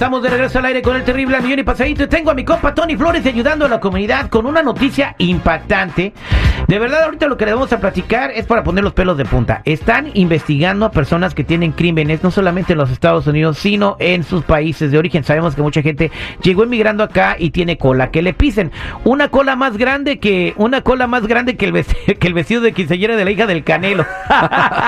[0.00, 2.08] Estamos de regreso al aire con el terrible millón y pasadito.
[2.08, 6.14] Tengo a mi compa Tony Flores ayudando a la comunidad con una noticia impactante.
[6.66, 9.26] De verdad, ahorita lo que le vamos a platicar es para poner los pelos de
[9.26, 9.60] punta.
[9.66, 14.24] Están investigando a personas que tienen crímenes, no solamente en los Estados Unidos, sino en
[14.24, 15.22] sus países de origen.
[15.22, 16.10] Sabemos que mucha gente
[16.42, 18.72] llegó emigrando acá y tiene cola que le pisen.
[19.04, 22.62] Una cola más grande que una cola más grande que el vestido, que el vestido
[22.62, 24.06] de quinceañera de la hija del Canelo.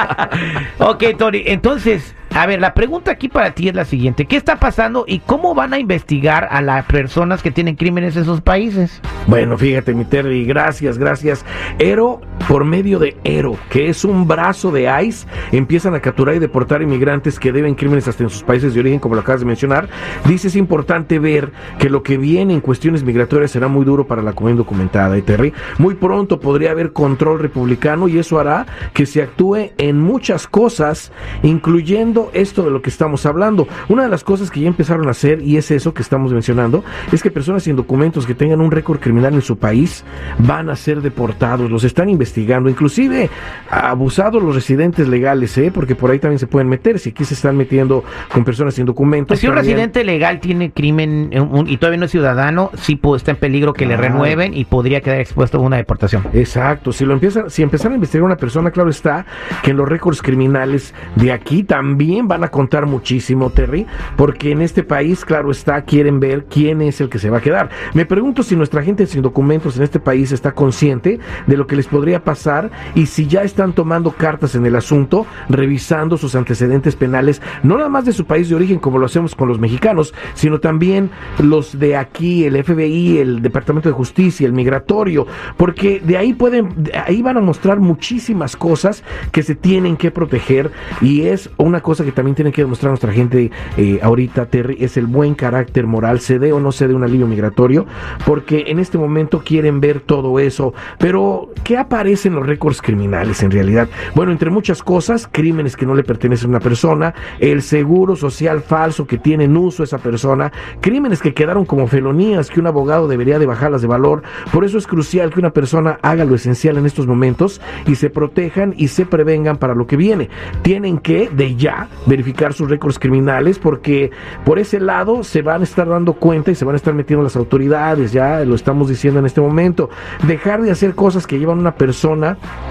[0.79, 1.43] ok, Tony.
[1.45, 4.27] Entonces, a ver, la pregunta aquí para ti es la siguiente.
[4.27, 8.23] ¿Qué está pasando y cómo van a investigar a las personas que tienen crímenes en
[8.23, 9.01] esos países?
[9.27, 11.45] Bueno, fíjate, mi Terry, gracias, gracias.
[11.79, 16.39] Ero, por medio de Ero, que es un brazo de ICE, empiezan a capturar y
[16.39, 19.47] deportar inmigrantes que deben crímenes hasta en sus países de origen, como lo acabas de
[19.47, 19.89] mencionar.
[20.27, 24.23] Dice, es importante ver que lo que viene en cuestiones migratorias será muy duro para
[24.23, 25.53] la comunidad documentada, ¿eh, Terry?
[25.79, 31.13] Muy pronto podría haber control republicano y eso hará que se actúe en muchas cosas,
[31.43, 33.69] incluyendo esto de lo que estamos hablando.
[33.89, 36.85] Una de las cosas que ya empezaron a hacer, y es eso que estamos mencionando,
[37.13, 40.05] es que personas sin documentos que tengan un récord criminal en su país
[40.39, 43.31] van a ser deportados, los están investigando, inclusive
[43.71, 45.71] abusados los residentes legales, ¿eh?
[45.73, 48.87] porque por ahí también se pueden meter, si aquí se están metiendo con personas sin
[48.87, 49.29] documentos.
[49.29, 51.31] Pues si un residente legal tiene crimen
[51.67, 55.21] y todavía no es ciudadano, sí está en peligro que le renueven y podría quedar
[55.21, 56.25] expuesto a una deportación.
[56.33, 59.27] Exacto, si lo empiezan, si empiezan a investigar una persona, claro está
[59.63, 63.87] que en los récords criminales de aquí también van a contar muchísimo, Terry,
[64.17, 67.41] porque en este país, claro está, quieren ver quién es el que se va a
[67.41, 67.71] quedar.
[67.95, 71.77] Me pregunto si nuestra gente sin documentos en este país está consciente de lo que
[71.77, 76.97] les podría pasar y si ya están tomando cartas en el asunto, revisando sus antecedentes
[76.97, 80.15] penales, no nada más de su país de origen como lo hacemos con los mexicanos,
[80.35, 86.17] sino también los de aquí, el FBI, el Departamento de Justicia, el migratorio, porque de
[86.17, 91.51] ahí pueden, ahí van a mostrar muchísimas cosas que se tienen que proteger y es
[91.57, 95.35] una cosa que también tiene que demostrar nuestra gente eh, ahorita, Terry, es el buen
[95.35, 97.87] carácter moral, se dé o no se dé un alivio migratorio,
[98.27, 100.75] porque en este momento quieren ver todo eso.
[100.99, 103.89] Pero, ¿qué aparece en los récords criminales en realidad?
[104.15, 108.61] Bueno, entre muchas cosas, crímenes que no le pertenecen a una persona, el seguro social
[108.61, 113.09] falso que tiene en uso esa persona, crímenes que quedaron como felonías que un abogado
[113.09, 114.23] debería de bajarlas de valor.
[114.53, 118.11] Por eso es crucial que una persona haga lo esencial en estos momentos y se
[118.11, 120.29] protejan y se prevengan para lo que viene.
[120.63, 124.11] Tienen que, de ya, verificar sus récords criminales porque
[124.45, 127.23] por ese lado se van a estar dando cuenta y se van a estar metiendo
[127.23, 129.91] las autoridades, ya lo estamos diciendo en este momento.
[130.27, 132.02] Dejar de hacer cosas que llevan a una persona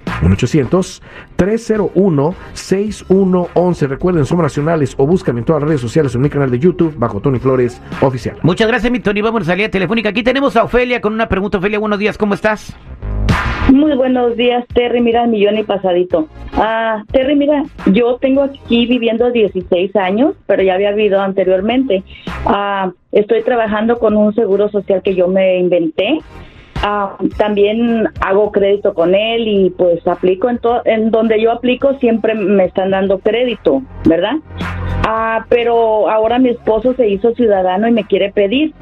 [1.37, 3.89] 1-800-301-6111.
[3.89, 6.95] Recuerden, somos nacionales o búscame en todas las redes sociales en mi canal de YouTube
[6.97, 8.39] bajo Tony Flores Oficial.
[8.43, 9.23] Muchas gracias, mi Tony.
[9.23, 10.11] Vamos a salir telefónica.
[10.11, 11.59] Aquí tenemos a Ofelia con una pregunta.
[11.59, 12.77] Ofelia, buenos días, ¿cómo estás?
[13.73, 15.01] Muy buenos días, Terry.
[15.01, 16.29] Mira, millón y pasadito.
[16.53, 22.05] Ah, Terry, mira, yo tengo aquí viviendo 16 años, pero ya había vivido anteriormente.
[22.47, 26.19] Ah, estoy trabajando con un seguro social que yo me inventé.
[26.83, 32.35] Ah, también hago crédito con él y pues aplico en, en donde yo aplico siempre
[32.35, 34.37] me están dando crédito, ¿verdad?
[35.09, 38.75] Ah, pero ahora mi esposo se hizo ciudadano y me quiere pedir.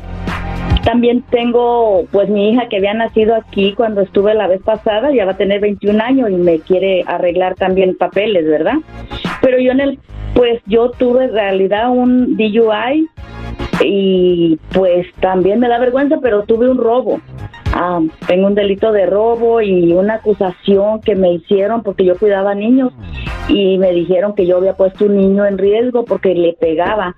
[0.85, 5.25] También tengo, pues mi hija que había nacido aquí cuando estuve la vez pasada, ya
[5.25, 8.75] va a tener 21 años y me quiere arreglar también papeles, ¿verdad?
[9.45, 9.99] Pero yo en el,
[10.35, 13.11] pues yo tuve en realidad un DUI
[13.85, 17.21] y pues también me da vergüenza, pero tuve un robo.
[17.75, 22.55] Ah, tengo un delito de robo y una acusación que me hicieron porque yo cuidaba
[22.55, 22.95] niños
[23.49, 27.15] y me dijeron que yo había puesto un niño en riesgo porque le pegaba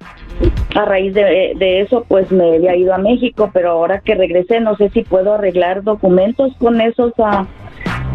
[0.74, 4.76] a raíz de, eso, pues me había ido a México, pero ahora que regresé, no
[4.76, 7.46] sé si puedo arreglar documentos con esos uh,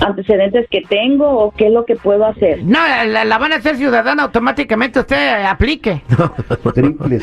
[0.02, 2.64] antecedentes que tengo o qué es lo que puedo hacer.
[2.64, 6.02] No, la, van a hacer ciudadana automáticamente, usted aplique.
[6.74, 7.20] Triple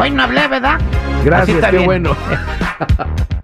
[0.00, 0.78] Hoy no hablé, ¿verdad?
[1.24, 1.86] Gracias, está qué bien.
[1.86, 2.10] bueno.